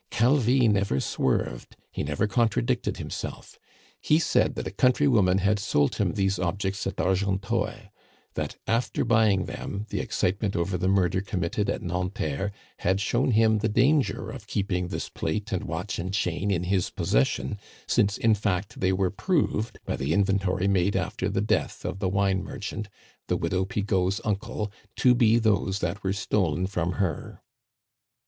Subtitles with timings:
[0.09, 3.59] Calvi never swerved, he never contradicted himself.
[4.01, 7.91] He said that a country woman had sold him these objects at Argenteuil;
[8.33, 13.59] that after buying them, the excitement over the murder committed at Nanterre had shown him
[13.59, 18.33] the danger of keeping this plate and watch and chain in his possession, since, in
[18.33, 22.89] fact, they were proved by the inventory made after the death of the wine merchant,
[23.27, 27.43] the widow Pigeau's uncle, to be those that were stolen from her.